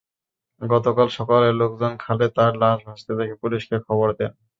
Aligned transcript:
গতকাল 0.61 1.07
সকালে 1.17 1.49
লোকজন 1.61 1.93
খালে 2.03 2.25
তাঁর 2.35 2.53
লাশ 2.61 2.77
ভাসতে 2.87 3.11
দেখে 3.19 3.35
পুলিশকে 3.41 3.75
খবর 3.87 4.07
দেন। 4.19 4.31